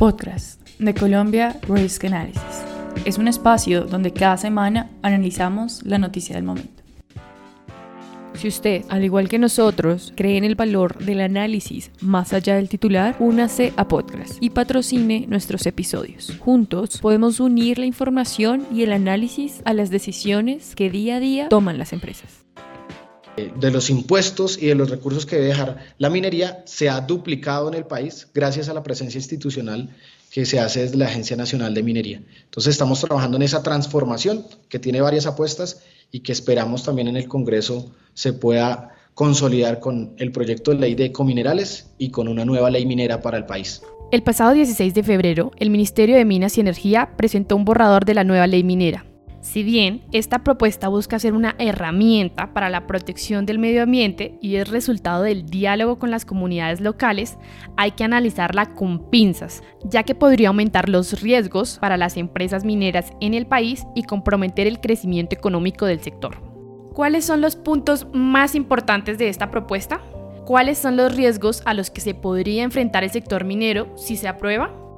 Podcast 0.00 0.62
de 0.78 0.94
Colombia 0.94 1.60
Risk 1.68 2.06
Analysis. 2.06 2.64
Es 3.04 3.18
un 3.18 3.28
espacio 3.28 3.82
donde 3.82 4.14
cada 4.14 4.38
semana 4.38 4.88
analizamos 5.02 5.82
la 5.82 5.98
noticia 5.98 6.36
del 6.36 6.44
momento. 6.44 6.82
Si 8.32 8.48
usted, 8.48 8.86
al 8.88 9.04
igual 9.04 9.28
que 9.28 9.38
nosotros, 9.38 10.14
cree 10.16 10.38
en 10.38 10.44
el 10.44 10.54
valor 10.54 10.96
del 11.04 11.20
análisis 11.20 11.90
más 12.00 12.32
allá 12.32 12.56
del 12.56 12.70
titular, 12.70 13.14
únase 13.18 13.74
a 13.76 13.88
Podcast 13.88 14.42
y 14.42 14.48
patrocine 14.48 15.26
nuestros 15.28 15.66
episodios. 15.66 16.34
Juntos 16.38 16.96
podemos 17.02 17.38
unir 17.38 17.78
la 17.78 17.84
información 17.84 18.66
y 18.72 18.84
el 18.84 18.94
análisis 18.94 19.60
a 19.66 19.74
las 19.74 19.90
decisiones 19.90 20.74
que 20.74 20.88
día 20.88 21.16
a 21.16 21.20
día 21.20 21.50
toman 21.50 21.76
las 21.76 21.92
empresas 21.92 22.46
de 23.36 23.70
los 23.70 23.90
impuestos 23.90 24.60
y 24.60 24.66
de 24.66 24.74
los 24.74 24.90
recursos 24.90 25.26
que 25.26 25.36
debe 25.36 25.48
dejar 25.48 25.94
la 25.98 26.10
minería 26.10 26.62
se 26.66 26.88
ha 26.88 27.00
duplicado 27.00 27.68
en 27.68 27.74
el 27.74 27.84
país 27.84 28.28
gracias 28.34 28.68
a 28.68 28.74
la 28.74 28.82
presencia 28.82 29.18
institucional 29.18 29.90
que 30.30 30.46
se 30.46 30.60
hace 30.60 30.82
desde 30.82 30.96
la 30.96 31.06
Agencia 31.06 31.36
Nacional 31.36 31.74
de 31.74 31.82
Minería. 31.82 32.22
Entonces 32.44 32.72
estamos 32.72 33.00
trabajando 33.00 33.36
en 33.36 33.42
esa 33.42 33.62
transformación 33.62 34.44
que 34.68 34.78
tiene 34.78 35.00
varias 35.00 35.26
apuestas 35.26 35.82
y 36.12 36.20
que 36.20 36.32
esperamos 36.32 36.84
también 36.84 37.08
en 37.08 37.16
el 37.16 37.28
Congreso 37.28 37.92
se 38.14 38.32
pueda 38.32 38.94
consolidar 39.14 39.80
con 39.80 40.14
el 40.18 40.30
proyecto 40.32 40.70
de 40.70 40.78
ley 40.78 40.94
de 40.94 41.06
ecominerales 41.06 41.90
y 41.98 42.10
con 42.10 42.28
una 42.28 42.44
nueva 42.44 42.70
ley 42.70 42.86
minera 42.86 43.20
para 43.20 43.38
el 43.38 43.46
país. 43.46 43.82
El 44.12 44.22
pasado 44.22 44.52
16 44.52 44.94
de 44.94 45.02
febrero, 45.02 45.52
el 45.58 45.70
Ministerio 45.70 46.16
de 46.16 46.24
Minas 46.24 46.56
y 46.58 46.60
Energía 46.60 47.10
presentó 47.16 47.56
un 47.56 47.64
borrador 47.64 48.04
de 48.04 48.14
la 48.14 48.24
nueva 48.24 48.46
ley 48.46 48.64
minera, 48.64 49.04
si 49.40 49.62
bien 49.62 50.02
esta 50.12 50.40
propuesta 50.40 50.88
busca 50.88 51.18
ser 51.18 51.32
una 51.32 51.56
herramienta 51.58 52.52
para 52.52 52.68
la 52.68 52.86
protección 52.86 53.46
del 53.46 53.58
medio 53.58 53.82
ambiente 53.82 54.38
y 54.42 54.56
es 54.56 54.68
resultado 54.68 55.22
del 55.22 55.46
diálogo 55.46 55.98
con 55.98 56.10
las 56.10 56.26
comunidades 56.26 56.80
locales, 56.82 57.38
hay 57.76 57.92
que 57.92 58.04
analizarla 58.04 58.74
con 58.74 59.10
pinzas, 59.10 59.62
ya 59.82 60.02
que 60.02 60.14
podría 60.14 60.48
aumentar 60.48 60.90
los 60.90 61.22
riesgos 61.22 61.78
para 61.78 61.96
las 61.96 62.18
empresas 62.18 62.64
mineras 62.64 63.12
en 63.20 63.32
el 63.32 63.46
país 63.46 63.86
y 63.94 64.02
comprometer 64.02 64.66
el 64.66 64.80
crecimiento 64.80 65.34
económico 65.34 65.86
del 65.86 66.00
sector. 66.00 66.36
¿Cuáles 66.92 67.24
son 67.24 67.40
los 67.40 67.56
puntos 67.56 68.06
más 68.12 68.54
importantes 68.54 69.16
de 69.16 69.30
esta 69.30 69.50
propuesta? 69.50 70.02
¿Cuáles 70.44 70.76
son 70.76 70.96
los 70.96 71.16
riesgos 71.16 71.62
a 71.64 71.72
los 71.72 71.90
que 71.90 72.02
se 72.02 72.12
podría 72.12 72.62
enfrentar 72.62 73.04
el 73.04 73.10
sector 73.10 73.44
minero 73.44 73.96
si 73.96 74.16
se 74.16 74.28
aprueba? 74.28 74.89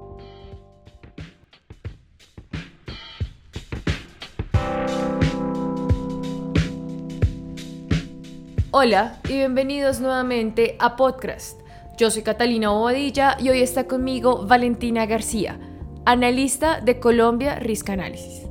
Hola 8.74 9.18
y 9.28 9.34
bienvenidos 9.34 10.00
nuevamente 10.00 10.76
a 10.78 10.96
Podcast. 10.96 11.60
Yo 11.98 12.10
soy 12.10 12.22
Catalina 12.22 12.70
Bobadilla 12.70 13.36
y 13.38 13.50
hoy 13.50 13.60
está 13.60 13.86
conmigo 13.86 14.46
Valentina 14.46 15.04
García, 15.04 15.60
analista 16.06 16.80
de 16.80 16.98
Colombia 16.98 17.56
Risk 17.56 17.90
Analysis. 17.90 18.46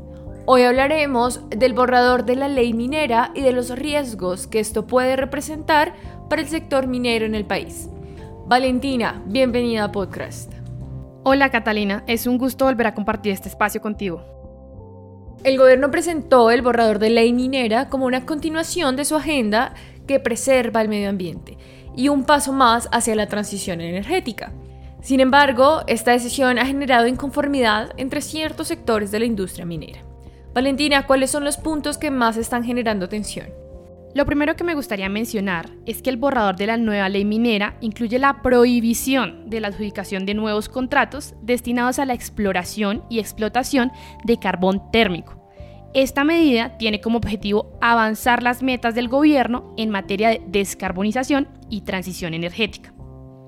Hoy 0.45 0.61
hablaremos 0.61 1.41
del 1.49 1.73
borrador 1.73 2.23
de 2.23 2.35
la 2.35 2.49
ley 2.49 2.71
minera 2.71 3.31
y 3.33 3.41
de 3.41 3.51
los 3.51 3.71
riesgos 3.71 4.45
que 4.45 4.59
esto 4.59 4.85
puede 4.85 5.15
representar 5.15 5.95
para 6.29 6.43
el 6.43 6.47
sector 6.47 6.85
minero 6.85 7.25
en 7.25 7.33
el 7.33 7.45
país. 7.45 7.89
Valentina, 8.45 9.23
bienvenida 9.25 9.85
a 9.85 9.91
Podcast. 9.91 10.53
Hola 11.23 11.49
Catalina, 11.49 12.03
es 12.05 12.27
un 12.27 12.37
gusto 12.37 12.65
volver 12.65 12.85
a 12.85 12.93
compartir 12.93 13.31
este 13.31 13.49
espacio 13.49 13.81
contigo. 13.81 14.23
El 15.43 15.57
gobierno 15.57 15.89
presentó 15.89 16.51
el 16.51 16.61
borrador 16.61 16.99
de 16.99 17.09
ley 17.09 17.33
minera 17.33 17.89
como 17.89 18.05
una 18.05 18.27
continuación 18.27 18.95
de 18.95 19.05
su 19.05 19.15
agenda 19.15 19.73
que 20.11 20.19
preserva 20.19 20.81
el 20.81 20.89
medio 20.89 21.09
ambiente 21.09 21.57
y 21.95 22.09
un 22.09 22.25
paso 22.25 22.51
más 22.51 22.89
hacia 22.91 23.15
la 23.15 23.27
transición 23.27 23.79
energética. 23.79 24.51
Sin 25.01 25.21
embargo, 25.21 25.83
esta 25.87 26.11
decisión 26.11 26.59
ha 26.59 26.65
generado 26.65 27.07
inconformidad 27.07 27.93
entre 27.95 28.21
ciertos 28.21 28.67
sectores 28.67 29.09
de 29.11 29.19
la 29.19 29.25
industria 29.25 29.65
minera. 29.65 30.01
Valentina, 30.53 31.07
¿cuáles 31.07 31.31
son 31.31 31.45
los 31.45 31.55
puntos 31.55 31.97
que 31.97 32.11
más 32.11 32.35
están 32.35 32.65
generando 32.65 33.07
tensión? 33.07 33.47
Lo 34.13 34.25
primero 34.25 34.57
que 34.57 34.65
me 34.65 34.75
gustaría 34.75 35.07
mencionar 35.07 35.69
es 35.85 36.01
que 36.01 36.09
el 36.09 36.17
borrador 36.17 36.57
de 36.57 36.67
la 36.67 36.75
nueva 36.75 37.07
ley 37.07 37.23
minera 37.23 37.77
incluye 37.79 38.19
la 38.19 38.41
prohibición 38.41 39.49
de 39.49 39.61
la 39.61 39.69
adjudicación 39.69 40.25
de 40.25 40.33
nuevos 40.33 40.67
contratos 40.67 41.35
destinados 41.41 41.99
a 41.99 42.05
la 42.05 42.13
exploración 42.13 43.01
y 43.09 43.19
explotación 43.19 43.93
de 44.25 44.37
carbón 44.37 44.91
térmico, 44.91 45.40
esta 45.93 46.23
medida 46.23 46.77
tiene 46.77 47.01
como 47.01 47.17
objetivo 47.17 47.77
avanzar 47.81 48.43
las 48.43 48.63
metas 48.63 48.95
del 48.95 49.09
gobierno 49.09 49.73
en 49.77 49.89
materia 49.89 50.29
de 50.29 50.41
descarbonización 50.47 51.49
y 51.69 51.81
transición 51.81 52.33
energética. 52.33 52.93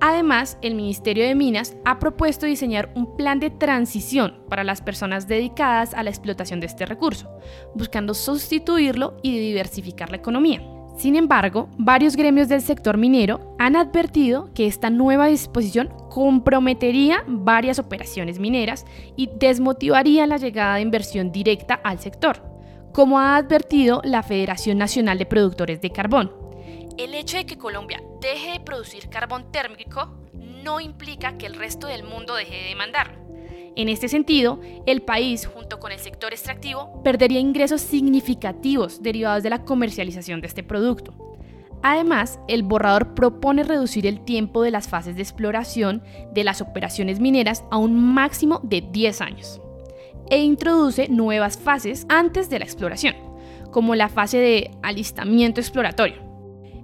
Además, 0.01 0.57
el 0.61 0.75
Ministerio 0.75 1.23
de 1.23 1.35
Minas 1.35 1.77
ha 1.85 1.99
propuesto 1.99 2.45
diseñar 2.45 2.91
un 2.93 3.15
plan 3.15 3.39
de 3.39 3.49
transición 3.49 4.43
para 4.49 4.65
las 4.65 4.81
personas 4.81 5.29
dedicadas 5.29 5.93
a 5.93 6.03
la 6.03 6.09
explotación 6.09 6.59
de 6.59 6.65
este 6.65 6.85
recurso, 6.85 7.31
buscando 7.73 8.13
sustituirlo 8.13 9.15
y 9.23 9.39
diversificar 9.39 10.09
la 10.09 10.17
economía. 10.17 10.72
Sin 10.95 11.15
embargo, 11.15 11.69
varios 11.77 12.15
gremios 12.15 12.47
del 12.49 12.61
sector 12.61 12.97
minero 12.97 13.55
han 13.57 13.75
advertido 13.75 14.53
que 14.53 14.67
esta 14.67 14.89
nueva 14.89 15.27
disposición 15.27 15.89
comprometería 16.09 17.23
varias 17.27 17.79
operaciones 17.79 18.39
mineras 18.39 18.85
y 19.15 19.29
desmotivaría 19.35 20.27
la 20.27 20.37
llegada 20.37 20.75
de 20.75 20.81
inversión 20.81 21.31
directa 21.31 21.73
al 21.83 21.99
sector, 21.99 22.43
como 22.93 23.19
ha 23.19 23.35
advertido 23.35 24.01
la 24.03 24.21
Federación 24.21 24.77
Nacional 24.77 25.17
de 25.17 25.25
Productores 25.25 25.81
de 25.81 25.89
Carbón. 25.89 26.31
El 26.97 27.15
hecho 27.15 27.37
de 27.37 27.47
que 27.47 27.57
Colombia 27.57 28.03
deje 28.21 28.51
de 28.51 28.59
producir 28.59 29.09
carbón 29.09 29.51
térmico 29.51 30.15
no 30.63 30.79
implica 30.79 31.37
que 31.37 31.47
el 31.47 31.55
resto 31.55 31.87
del 31.87 32.03
mundo 32.03 32.35
deje 32.35 32.55
de 32.55 32.69
demandarlo. 32.69 33.22
En 33.75 33.89
este 33.89 34.07
sentido, 34.07 34.59
el 34.85 35.01
país, 35.01 35.47
junto 35.47 35.79
con 35.79 35.91
el 35.91 35.99
sector 35.99 36.31
extractivo, 36.31 37.01
perdería 37.03 37.39
ingresos 37.39 37.81
significativos 37.81 39.01
derivados 39.01 39.41
de 39.41 39.49
la 39.49 39.63
comercialización 39.63 40.41
de 40.41 40.47
este 40.47 40.63
producto. 40.63 41.13
Además, 41.81 42.39
el 42.47 42.63
borrador 42.63 43.13
propone 43.13 43.63
reducir 43.63 44.07
el 44.07 44.23
tiempo 44.23 44.61
de 44.61 44.71
las 44.71 44.87
fases 44.87 45.15
de 45.15 45.21
exploración 45.21 46.03
de 46.33 46.43
las 46.43 46.61
operaciones 46.61 47.19
mineras 47.19 47.63
a 47.71 47.77
un 47.77 48.13
máximo 48.13 48.61
de 48.63 48.81
10 48.81 49.21
años 49.21 49.59
e 50.29 50.37
introduce 50.37 51.09
nuevas 51.09 51.57
fases 51.57 52.05
antes 52.07 52.49
de 52.49 52.59
la 52.59 52.65
exploración, 52.65 53.15
como 53.71 53.95
la 53.95 54.07
fase 54.07 54.37
de 54.37 54.71
alistamiento 54.81 55.59
exploratorio. 55.59 56.32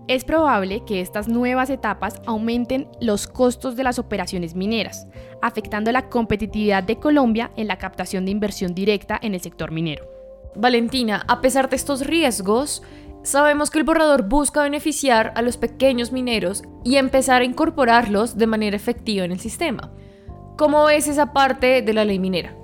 Es 0.10 0.26
probable 0.26 0.84
que 0.86 1.02
estas 1.02 1.28
nuevas 1.28 1.70
etapas 1.70 2.20
aumenten 2.26 2.88
los 3.00 3.28
costos 3.28 3.76
de 3.76 3.84
las 3.84 4.00
operaciones 4.00 4.56
mineras, 4.56 5.08
afectando 5.40 5.92
la 5.92 6.10
competitividad 6.10 6.82
de 6.82 6.96
Colombia 6.96 7.52
en 7.56 7.68
la 7.68 7.78
captación 7.78 8.26
de 8.26 8.32
inversión 8.32 8.74
directa 8.74 9.20
en 9.22 9.36
el 9.36 9.40
sector 9.40 9.70
minero. 9.70 10.08
Valentina, 10.56 11.24
a 11.28 11.42
pesar 11.42 11.70
de 11.70 11.76
estos 11.76 12.08
riesgos, 12.08 12.82
Sabemos 13.22 13.70
que 13.70 13.78
el 13.78 13.84
borrador 13.84 14.30
busca 14.30 14.64
beneficiar 14.64 15.34
a 15.36 15.42
los 15.42 15.58
pequeños 15.58 16.14
mineros 16.14 16.64
y 16.86 16.96
empezar 16.96 17.42
a 17.42 17.46
incorporarlos 17.46 18.38
de 18.38 18.48
manera 18.48 18.78
efectiva 18.78 19.26
en 19.26 19.34
el 19.34 19.42
sistema. 19.42 19.92
¿Cómo 20.58 20.86
ves 20.86 21.10
esa 21.10 21.34
parte 21.34 21.82
de 21.82 21.94
la 21.94 22.06
ley 22.06 22.18
minera? 22.18 22.56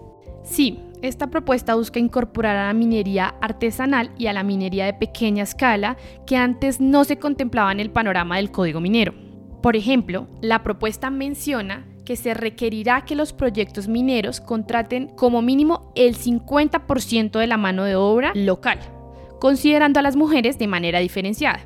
Sí, 0.44 0.85
esta 1.02 1.28
propuesta 1.28 1.76
busca 1.76 2.00
incorporar 2.00 2.56
a 2.58 2.68
la 2.68 2.74
minería 2.74 3.36
artesanal 3.42 4.12
y 4.18 4.28
a 4.28 4.34
la 4.34 4.44
minería 4.44 4.86
de 4.86 4.94
pequeña 4.94 5.44
escala 5.44 5.98
que 6.26 6.38
antes 6.38 6.80
no 6.80 7.04
se 7.04 7.18
contemplaba 7.18 7.72
en 7.72 7.80
el 7.80 7.92
panorama 7.92 8.38
del 8.38 8.52
código 8.52 8.82
minero. 8.82 9.14
Por 9.62 9.76
ejemplo, 9.76 10.28
la 10.42 10.64
propuesta 10.64 11.10
menciona 11.10 11.86
que 12.06 12.16
se 12.16 12.34
requerirá 12.34 13.06
que 13.06 13.16
los 13.16 13.34
proyectos 13.34 13.88
mineros 13.88 14.40
contraten 14.40 15.08
como 15.08 15.42
mínimo 15.42 15.92
el 15.96 16.16
50% 16.16 17.40
de 17.40 17.48
la 17.48 17.58
mano 17.58 17.84
de 17.84 17.96
obra 17.96 18.32
local 18.36 18.80
considerando 19.40 20.00
a 20.00 20.04
las 20.04 20.16
mujeres 20.16 20.58
de 20.58 20.68
manera 20.68 21.00
diferenciada. 21.00 21.60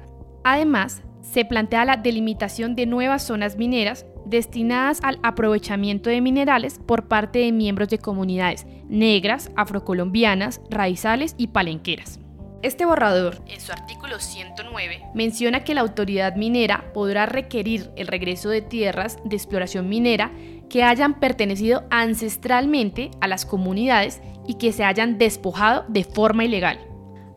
Además, 0.44 1.02
se 1.22 1.46
plantea 1.46 1.86
la 1.86 1.98
delimitación 1.98 2.76
de 2.76 2.86
nuevas 2.86 3.24
zonas 3.24 3.58
mineras 3.58 4.06
destinadas 4.30 5.00
al 5.04 5.20
aprovechamiento 5.24 6.10
de 6.10 6.22
minerales 6.22 6.80
por 6.86 7.08
parte 7.08 7.40
de 7.40 7.52
miembros 7.52 7.90
de 7.90 8.00
comunidades 8.00 8.66
negras, 8.88 9.52
afrocolombianas, 9.56 10.62
raizales 10.70 11.36
y 11.38 11.48
palenqueras. 11.48 12.20
Este 12.62 12.84
borrador, 12.84 13.42
en 13.48 13.62
su 13.62 13.72
artículo 13.72 14.20
109, 14.20 15.04
menciona 15.14 15.64
que 15.64 15.74
la 15.74 15.82
autoridad 15.82 16.36
minera 16.36 16.92
podrá 16.94 17.26
requerir 17.26 17.90
el 17.96 18.08
regreso 18.08 18.50
de 18.50 18.62
tierras 18.62 19.18
de 19.24 19.38
exploración 19.38 19.88
minera 19.88 20.32
que 20.70 20.84
hayan 20.84 21.22
pertenecido 21.22 21.86
ancestralmente 21.90 23.12
a 23.22 23.28
las 23.30 23.46
comunidades 23.46 24.22
y 24.46 24.56
que 24.56 24.74
se 24.74 24.84
hayan 24.84 25.18
despojado 25.18 25.86
de 25.88 26.04
forma 26.04 26.44
ilegal. 26.44 26.80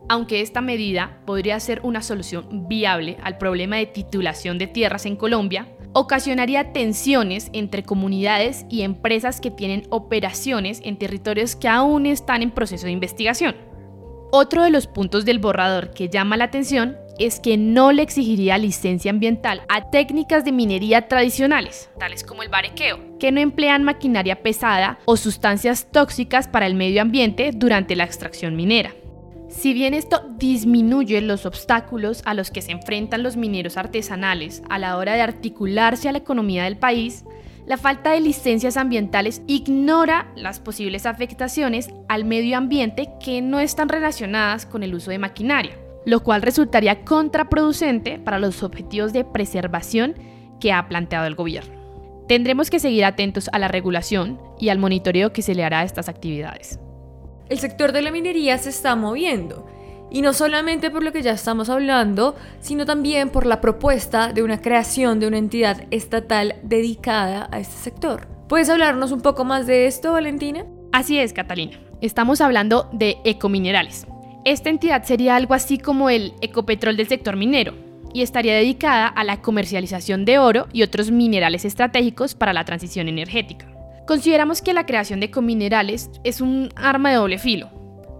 Aunque 0.09 0.41
esta 0.41 0.59
medida 0.59 1.21
podría 1.25 1.57
ser 1.61 1.79
una 1.83 2.01
solución 2.01 2.67
viable 2.67 3.17
al 3.23 3.37
problema 3.37 3.77
de 3.77 3.85
titulación 3.85 4.57
de 4.57 4.67
tierras 4.67 5.05
en 5.05 5.15
Colombia, 5.15 5.67
ocasionaría 5.93 6.73
tensiones 6.73 7.49
entre 7.53 7.83
comunidades 7.83 8.65
y 8.69 8.81
empresas 8.81 9.39
que 9.39 9.51
tienen 9.51 9.87
operaciones 9.89 10.81
en 10.83 10.97
territorios 10.97 11.55
que 11.55 11.67
aún 11.67 12.05
están 12.05 12.41
en 12.41 12.51
proceso 12.51 12.85
de 12.85 12.91
investigación. 12.91 13.55
Otro 14.31 14.63
de 14.63 14.71
los 14.71 14.87
puntos 14.87 15.25
del 15.25 15.39
borrador 15.39 15.91
que 15.91 16.09
llama 16.09 16.37
la 16.37 16.45
atención 16.45 16.97
es 17.19 17.39
que 17.39 17.57
no 17.57 17.91
le 17.91 18.01
exigiría 18.01 18.57
licencia 18.57 19.11
ambiental 19.11 19.61
a 19.69 19.91
técnicas 19.91 20.43
de 20.43 20.51
minería 20.51 21.07
tradicionales, 21.07 21.91
tales 21.99 22.23
como 22.23 22.41
el 22.41 22.49
barequeo, 22.49 22.97
que 23.19 23.31
no 23.31 23.39
emplean 23.39 23.83
maquinaria 23.83 24.41
pesada 24.41 24.97
o 25.05 25.15
sustancias 25.17 25.87
tóxicas 25.91 26.47
para 26.47 26.65
el 26.65 26.73
medio 26.73 27.03
ambiente 27.03 27.51
durante 27.53 27.95
la 27.95 28.05
extracción 28.05 28.55
minera. 28.55 28.95
Si 29.53 29.71
bien 29.73 29.93
esto 29.93 30.25
disminuye 30.37 31.21
los 31.21 31.45
obstáculos 31.45 32.23
a 32.25 32.33
los 32.33 32.49
que 32.49 32.63
se 32.63 32.71
enfrentan 32.71 33.21
los 33.21 33.37
mineros 33.37 33.77
artesanales 33.77 34.63
a 34.67 34.79
la 34.79 34.97
hora 34.97 35.13
de 35.13 35.21
articularse 35.21 36.09
a 36.09 36.11
la 36.11 36.17
economía 36.17 36.63
del 36.63 36.75
país, 36.75 37.23
la 37.67 37.77
falta 37.77 38.11
de 38.11 38.19
licencias 38.19 38.77
ambientales 38.77 39.43
ignora 39.45 40.33
las 40.35 40.59
posibles 40.59 41.05
afectaciones 41.05 41.91
al 42.09 42.25
medio 42.25 42.57
ambiente 42.57 43.09
que 43.23 43.41
no 43.41 43.59
están 43.59 43.89
relacionadas 43.89 44.65
con 44.65 44.81
el 44.81 44.95
uso 44.95 45.11
de 45.11 45.19
maquinaria, 45.19 45.77
lo 46.03 46.23
cual 46.23 46.41
resultaría 46.41 47.05
contraproducente 47.05 48.17
para 48.17 48.39
los 48.39 48.63
objetivos 48.63 49.13
de 49.13 49.23
preservación 49.23 50.15
que 50.59 50.73
ha 50.73 50.89
planteado 50.89 51.27
el 51.27 51.35
gobierno. 51.35 52.25
Tendremos 52.27 52.71
que 52.71 52.79
seguir 52.79 53.05
atentos 53.05 53.49
a 53.53 53.59
la 53.59 53.67
regulación 53.67 54.41
y 54.59 54.69
al 54.69 54.79
monitoreo 54.79 55.31
que 55.31 55.43
se 55.43 55.53
le 55.53 55.63
hará 55.63 55.81
a 55.81 55.83
estas 55.83 56.09
actividades. 56.09 56.79
El 57.49 57.59
sector 57.59 57.91
de 57.91 58.01
la 58.01 58.11
minería 58.11 58.57
se 58.57 58.69
está 58.69 58.95
moviendo 58.95 59.67
y 60.09 60.21
no 60.21 60.33
solamente 60.33 60.91
por 60.91 61.03
lo 61.03 61.11
que 61.11 61.23
ya 61.23 61.31
estamos 61.31 61.69
hablando, 61.69 62.35
sino 62.61 62.85
también 62.85 63.29
por 63.29 63.45
la 63.45 63.59
propuesta 63.59 64.31
de 64.31 64.43
una 64.43 64.61
creación 64.61 65.19
de 65.19 65.27
una 65.27 65.39
entidad 65.39 65.85
estatal 65.91 66.55
dedicada 66.63 67.49
a 67.51 67.59
este 67.59 67.75
sector. 67.77 68.27
¿Puedes 68.47 68.69
hablarnos 68.69 69.11
un 69.11 69.21
poco 69.21 69.43
más 69.43 69.65
de 69.65 69.87
esto, 69.87 70.13
Valentina? 70.13 70.65
Así 70.91 71.17
es, 71.17 71.33
Catalina. 71.33 71.79
Estamos 72.01 72.41
hablando 72.41 72.89
de 72.93 73.17
ecominerales. 73.23 74.05
Esta 74.45 74.69
entidad 74.69 75.03
sería 75.03 75.35
algo 75.35 75.55
así 75.55 75.79
como 75.79 76.09
el 76.09 76.33
ecopetrol 76.41 76.95
del 76.95 77.07
sector 77.07 77.35
minero 77.35 77.73
y 78.13 78.21
estaría 78.21 78.55
dedicada 78.55 79.07
a 79.07 79.23
la 79.23 79.41
comercialización 79.41 80.25
de 80.25 80.37
oro 80.37 80.67
y 80.71 80.83
otros 80.83 81.09
minerales 81.09 81.65
estratégicos 81.65 82.35
para 82.35 82.53
la 82.53 82.65
transición 82.65 83.07
energética. 83.07 83.72
Consideramos 84.05 84.61
que 84.61 84.73
la 84.73 84.85
creación 84.85 85.19
de 85.19 85.27
ecominerales 85.27 86.09
es 86.23 86.41
un 86.41 86.69
arma 86.75 87.09
de 87.09 87.15
doble 87.15 87.37
filo, 87.37 87.69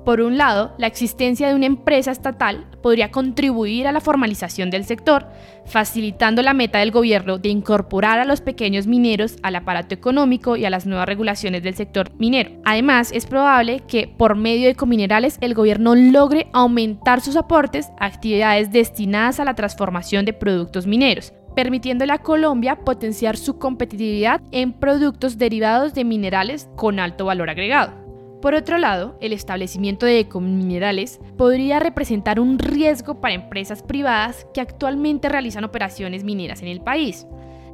por 0.03 0.19
un 0.19 0.37
lado, 0.37 0.73
la 0.77 0.87
existencia 0.87 1.47
de 1.47 1.55
una 1.55 1.65
empresa 1.65 2.11
estatal 2.11 2.65
podría 2.81 3.09
contribuir 3.09 3.87
a 3.87 3.93
la 3.93 4.01
formalización 4.01 4.69
del 4.69 4.83
sector, 4.83 5.27
facilitando 5.65 6.41
la 6.41 6.53
meta 6.53 6.79
del 6.79 6.91
gobierno 6.91 7.37
de 7.37 7.47
incorporar 7.47 8.19
a 8.19 8.25
los 8.25 8.41
pequeños 8.41 8.85
mineros 8.85 9.37
al 9.43 9.55
aparato 9.55 9.95
económico 9.95 10.57
y 10.57 10.65
a 10.65 10.69
las 10.69 10.85
nuevas 10.85 11.07
regulaciones 11.07 11.63
del 11.63 11.75
sector 11.75 12.11
minero. 12.17 12.51
Además, 12.65 13.13
es 13.13 13.25
probable 13.25 13.79
que 13.87 14.09
por 14.09 14.35
medio 14.35 14.67
de 14.67 14.75
cominerales 14.75 15.37
el 15.39 15.53
gobierno 15.53 15.95
logre 15.95 16.47
aumentar 16.51 17.21
sus 17.21 17.37
aportes 17.37 17.87
a 17.97 18.07
actividades 18.07 18.73
destinadas 18.73 19.39
a 19.39 19.45
la 19.45 19.55
transformación 19.55 20.25
de 20.25 20.33
productos 20.33 20.85
mineros, 20.85 21.31
permitiéndole 21.55 22.13
a 22.13 22.19
Colombia 22.19 22.75
potenciar 22.77 23.37
su 23.37 23.57
competitividad 23.57 24.41
en 24.51 24.73
productos 24.73 25.37
derivados 25.37 25.93
de 25.93 26.03
minerales 26.03 26.69
con 26.75 26.99
alto 26.99 27.25
valor 27.25 27.49
agregado. 27.49 28.03
Por 28.43 28.55
otro 28.55 28.77
lado, 28.77 29.17
el 29.21 29.31
establecimiento 29.31 30.05
de 30.05 30.19
ecominerales 30.19 31.21
podría 31.37 31.79
representar 31.79 32.41
un 32.41 32.59
riesgo 32.59 33.21
para 33.21 33.35
empresas 33.35 33.81
privadas 33.81 34.45
que 34.53 34.59
actualmente 34.59 35.29
realizan 35.29 35.63
operaciones 35.63 36.25
mineras 36.25 36.61
en 36.61 36.67
el 36.67 36.81
país, 36.81 37.25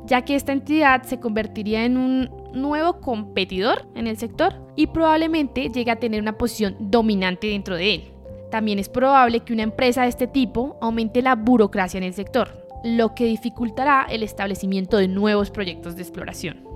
ya 0.06 0.22
que 0.26 0.36
esta 0.36 0.52
entidad 0.52 1.02
se 1.04 1.20
convertiría 1.20 1.86
en 1.86 1.98
un 1.98 2.30
nuevo 2.54 3.02
competidor 3.02 3.88
en 3.96 4.06
el 4.06 4.18
sector 4.18 4.54
y 4.76 4.86
probablemente 4.86 5.70
llegue 5.70 5.90
a 5.90 6.00
tener 6.00 6.22
una 6.22 6.38
posición 6.38 6.76
dominante 6.80 7.48
dentro 7.48 7.76
de 7.76 7.96
él. 7.96 8.04
También 8.52 8.78
es 8.78 8.90
probable 8.90 9.40
que 9.40 9.54
una 9.54 9.64
empresa 9.64 10.04
de 10.04 10.10
este 10.10 10.28
tipo 10.28 10.78
aumente 10.82 11.24
la 11.24 11.36
burocracia 11.36 11.98
en 11.98 12.04
el 12.04 12.14
sector, 12.14 12.68
lo 12.84 13.16
que 13.16 13.26
dificultará 13.26 14.06
el 14.10 14.24
establecimiento 14.24 14.98
de 14.98 15.08
nuevos 15.08 15.52
proyectos 15.52 15.96
de 15.96 16.04
exploración. 16.04 16.70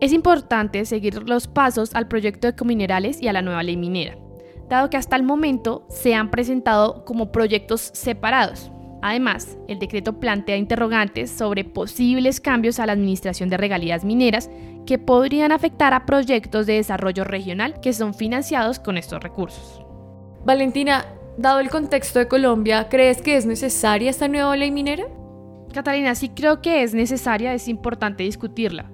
Es 0.00 0.12
importante 0.12 0.84
seguir 0.84 1.28
los 1.28 1.48
pasos 1.48 1.94
al 1.94 2.06
proyecto 2.06 2.46
de 2.46 2.52
Ecominerales 2.52 3.20
y 3.20 3.28
a 3.28 3.32
la 3.32 3.42
nueva 3.42 3.62
ley 3.62 3.76
minera, 3.76 4.16
dado 4.68 4.90
que 4.90 4.96
hasta 4.96 5.16
el 5.16 5.24
momento 5.24 5.86
se 5.88 6.14
han 6.14 6.30
presentado 6.30 7.04
como 7.04 7.32
proyectos 7.32 7.90
separados. 7.94 8.70
Además, 9.02 9.56
el 9.68 9.78
decreto 9.78 10.18
plantea 10.18 10.56
interrogantes 10.56 11.30
sobre 11.30 11.64
posibles 11.64 12.40
cambios 12.40 12.78
a 12.78 12.86
la 12.86 12.92
administración 12.92 13.48
de 13.48 13.56
regalías 13.56 14.04
mineras 14.04 14.50
que 14.86 14.98
podrían 14.98 15.52
afectar 15.52 15.94
a 15.94 16.06
proyectos 16.06 16.66
de 16.66 16.74
desarrollo 16.74 17.24
regional 17.24 17.80
que 17.80 17.92
son 17.92 18.14
financiados 18.14 18.78
con 18.78 18.98
estos 18.98 19.22
recursos. 19.22 19.82
Valentina, 20.44 21.06
dado 21.36 21.60
el 21.60 21.70
contexto 21.70 22.18
de 22.18 22.28
Colombia, 22.28 22.88
¿crees 22.88 23.20
que 23.20 23.36
es 23.36 23.46
necesaria 23.46 24.10
esta 24.10 24.28
nueva 24.28 24.56
ley 24.56 24.70
minera? 24.70 25.06
Catalina, 25.78 26.16
sí 26.16 26.30
creo 26.30 26.60
que 26.60 26.82
es 26.82 26.92
necesaria, 26.92 27.54
es 27.54 27.68
importante 27.68 28.24
discutirla. 28.24 28.90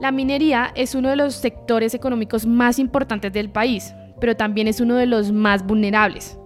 La 0.00 0.12
minería 0.12 0.70
es 0.76 0.94
uno 0.94 1.08
de 1.08 1.16
los 1.16 1.34
sectores 1.34 1.94
económicos 1.94 2.46
más 2.46 2.78
importantes 2.78 3.32
del 3.32 3.50
país, 3.50 3.92
pero 4.20 4.36
también 4.36 4.68
es 4.68 4.80
uno 4.80 4.94
de 4.94 5.06
los 5.06 5.32
más 5.32 5.66
vulnerables. 5.66 6.38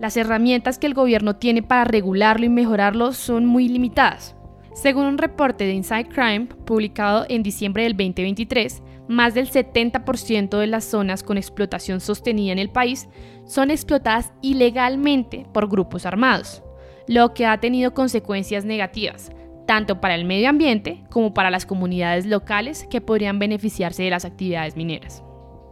Las 0.00 0.16
herramientas 0.16 0.80
que 0.80 0.88
el 0.88 0.94
gobierno 0.94 1.36
tiene 1.36 1.62
para 1.62 1.84
regularlo 1.84 2.46
y 2.46 2.48
mejorarlo 2.48 3.12
son 3.12 3.46
muy 3.46 3.68
limitadas. 3.68 4.34
Según 4.74 5.06
un 5.06 5.18
reporte 5.18 5.62
de 5.62 5.74
Inside 5.74 6.08
Crime 6.08 6.46
publicado 6.64 7.24
en 7.28 7.44
diciembre 7.44 7.84
del 7.84 7.92
2023, 7.92 8.82
más 9.06 9.34
del 9.34 9.48
70% 9.48 10.58
de 10.58 10.66
las 10.66 10.82
zonas 10.82 11.22
con 11.22 11.36
explotación 11.36 12.00
sostenida 12.00 12.50
en 12.50 12.58
el 12.58 12.70
país 12.70 13.08
son 13.46 13.70
explotadas 13.70 14.32
ilegalmente 14.42 15.46
por 15.52 15.68
grupos 15.68 16.06
armados, 16.06 16.64
lo 17.08 17.34
que 17.34 17.46
ha 17.46 17.58
tenido 17.58 17.94
consecuencias 17.94 18.64
negativas, 18.64 19.32
tanto 19.66 20.00
para 20.00 20.14
el 20.14 20.24
medio 20.24 20.48
ambiente 20.48 21.02
como 21.10 21.34
para 21.34 21.50
las 21.50 21.66
comunidades 21.66 22.26
locales 22.26 22.86
que 22.90 23.00
podrían 23.00 23.38
beneficiarse 23.38 24.02
de 24.02 24.10
las 24.10 24.24
actividades 24.24 24.76
mineras. 24.76 25.24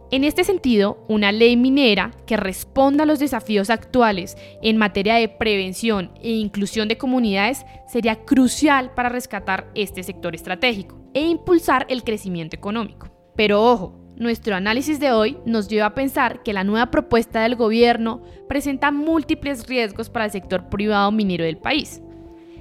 En 0.09 0.23
este 0.23 0.45
sentido, 0.45 1.03
una 1.09 1.33
ley 1.33 1.57
minera 1.57 2.11
que 2.25 2.37
responda 2.37 3.03
a 3.03 3.05
los 3.05 3.19
desafíos 3.19 3.69
actuales 3.69 4.37
en 4.61 4.77
materia 4.77 5.15
de 5.15 5.27
prevención 5.27 6.11
e 6.21 6.31
inclusión 6.31 6.87
de 6.87 6.97
comunidades 6.97 7.65
sería 7.87 8.23
crucial 8.23 8.93
para 8.93 9.09
rescatar 9.09 9.69
este 9.75 10.03
sector 10.03 10.33
estratégico 10.33 10.97
e 11.13 11.21
impulsar 11.21 11.85
el 11.89 12.03
crecimiento 12.03 12.55
económico. 12.55 13.09
Pero 13.35 13.61
ojo, 13.61 14.06
nuestro 14.17 14.55
análisis 14.55 14.99
de 14.99 15.11
hoy 15.11 15.37
nos 15.45 15.67
lleva 15.67 15.87
a 15.87 15.95
pensar 15.95 16.43
que 16.43 16.53
la 16.53 16.63
nueva 16.63 16.91
propuesta 16.91 17.41
del 17.41 17.55
gobierno 17.55 18.21
presenta 18.49 18.91
múltiples 18.91 19.67
riesgos 19.67 20.09
para 20.09 20.25
el 20.25 20.31
sector 20.31 20.69
privado 20.69 21.11
minero 21.11 21.45
del 21.45 21.57
país, 21.57 22.01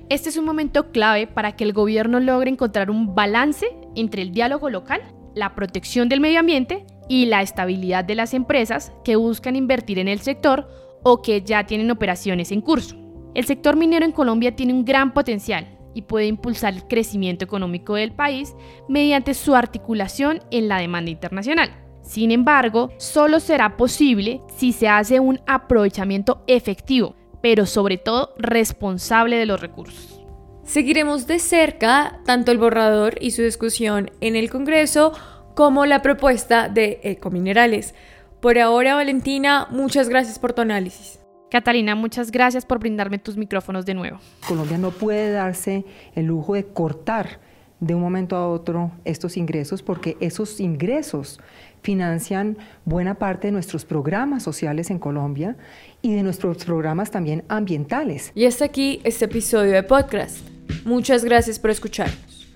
este 0.09 0.29
es 0.29 0.37
un 0.37 0.45
momento 0.45 0.93
clave 0.93 1.27
para 1.27 1.57
que 1.57 1.65
el 1.65 1.73
gobierno 1.73 2.21
logre 2.21 2.49
encontrar 2.49 2.93
un 2.93 3.17
balance 3.17 3.67
entre 3.97 4.23
el 4.23 4.31
diálogo 4.31 4.71
local, 4.71 5.01
la 5.35 5.57
protección 5.57 6.09
del 6.09 6.21
medio 6.21 6.39
ambiente 6.39 6.87
y 7.09 7.27
la 7.27 7.43
estabilidad 7.43 8.05
de 8.05 8.15
las 8.15 8.33
empresas 8.33 8.93
que 9.05 9.17
buscan 9.17 9.57
invertir 9.57 9.99
en 9.99 10.07
el 10.07 10.21
sector 10.21 10.69
o 11.03 11.23
que 11.23 11.43
ya 11.43 11.67
tienen 11.67 11.91
operaciones 11.91 12.53
en 12.53 12.61
curso. 12.61 12.95
El 13.35 13.47
sector 13.47 13.75
minero 13.75 14.05
en 14.05 14.13
Colombia 14.13 14.55
tiene 14.55 14.73
un 14.73 14.85
gran 14.85 15.13
potencial 15.13 15.76
y 15.97 16.03
puede 16.03 16.27
impulsar 16.27 16.75
el 16.75 16.87
crecimiento 16.87 17.45
económico 17.45 17.95
del 17.95 18.13
país 18.13 18.55
mediante 18.89 19.35
su 19.35 19.57
articulación 19.57 20.41
en 20.53 20.69
la 20.69 20.79
demanda 20.79 21.11
internacional. 21.11 21.71
Sin 22.03 22.31
embargo, 22.31 22.91
solo 22.99 23.41
será 23.41 23.77
posible 23.77 24.41
si 24.57 24.73
se 24.73 24.87
hace 24.87 25.19
un 25.19 25.41
aprovechamiento 25.47 26.45
efectivo 26.47 27.17
pero 27.47 27.65
sobre 27.65 27.97
todo 27.97 28.35
responsable 28.39 29.37
de 29.37 29.47
los 29.47 29.61
recursos. 29.61 30.21
Seguiremos 30.65 31.29
de 31.29 31.39
cerca 31.39 32.19
tanto 32.25 32.51
el 32.51 32.59
borrador 32.59 33.19
y 33.21 33.31
su 33.31 33.43
discusión 33.43 34.11
en 34.21 34.35
el 34.35 34.51
Congreso 34.51 35.13
como 35.55 35.87
la 35.87 36.03
propuesta 36.03 36.69
de 36.69 36.99
Ecominerales. 37.05 37.95
Por 38.41 38.59
ahora, 38.59 38.97
Valentina, 38.97 39.69
muchas 39.71 40.09
gracias 40.09 40.41
por 40.41 40.55
tu 40.55 40.63
análisis. 40.63 41.21
Catalina, 41.51 41.95
muchas 41.95 42.31
gracias 42.33 42.67
por 42.67 42.79
brindarme 42.79 43.19
tus 43.19 43.37
micrófonos 43.37 43.87
de 43.87 43.95
nuevo. 43.95 44.19
Colombia 44.47 44.79
no 44.79 44.91
puede 44.91 45.31
darse 45.31 45.85
el 46.15 46.27
lujo 46.27 46.55
de 46.55 46.65
cortar 46.65 47.39
de 47.81 47.95
un 47.95 48.01
momento 48.01 48.37
a 48.37 48.49
otro 48.49 48.91
estos 49.05 49.37
ingresos 49.37 49.83
porque 49.83 50.17
esos 50.21 50.61
ingresos 50.61 51.41
financian 51.83 52.57
buena 52.85 53.15
parte 53.15 53.49
de 53.49 53.53
nuestros 53.53 53.85
programas 53.85 54.43
sociales 54.43 54.91
en 54.91 54.99
Colombia 54.99 55.57
y 56.03 56.15
de 56.15 56.23
nuestros 56.23 56.65
programas 56.65 57.11
también 57.11 57.45
ambientales. 57.49 58.33
Y 58.35 58.47
hasta 58.47 58.65
aquí 58.65 59.01
este 59.05 59.27
episodio 59.27 59.73
de 59.73 59.83
podcast. 59.83 60.39
Muchas 60.85 61.25
gracias 61.25 61.59
por 61.59 61.71
escucharnos. 61.71 62.49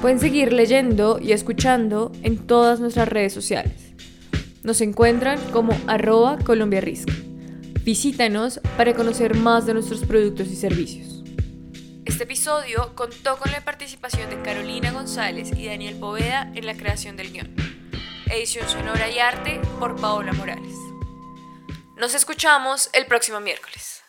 Pueden 0.00 0.18
seguir 0.18 0.52
leyendo 0.52 1.18
y 1.20 1.32
escuchando 1.32 2.12
en 2.22 2.38
todas 2.38 2.80
nuestras 2.80 3.08
redes 3.08 3.32
sociales. 3.32 3.92
Nos 4.62 4.80
encuentran 4.80 5.38
como 5.52 5.72
arroba 5.86 6.38
Colombia 6.38 6.80
Visítanos 7.84 8.60
para 8.78 8.94
conocer 8.94 9.36
más 9.36 9.66
de 9.66 9.74
nuestros 9.74 10.00
productos 10.00 10.48
y 10.48 10.56
servicios. 10.56 11.22
Este 12.06 12.24
episodio 12.24 12.94
contó 12.94 13.36
con 13.36 13.52
la 13.52 13.62
participación 13.62 14.30
de 14.30 14.40
Carolina 14.40 14.90
González 14.90 15.50
y 15.54 15.66
Daniel 15.66 15.98
Poveda 16.00 16.50
en 16.54 16.64
la 16.64 16.74
creación 16.74 17.16
del 17.16 17.30
guion 17.30 17.54
edición 18.26 18.68
sonora 18.68 19.10
y 19.10 19.18
arte 19.18 19.60
por 19.78 20.00
Paola 20.00 20.32
Morales. 20.32 20.76
Nos 21.96 22.14
escuchamos 22.14 22.90
el 22.92 23.06
próximo 23.06 23.38
miércoles. 23.40 24.03